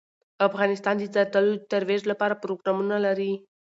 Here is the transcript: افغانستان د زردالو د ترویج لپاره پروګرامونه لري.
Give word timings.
افغانستان 0.47 0.95
د 0.97 1.03
زردالو 1.13 1.53
د 1.57 1.63
ترویج 1.71 2.01
لپاره 2.11 2.39
پروګرامونه 2.43 2.95
لري. 3.05 3.33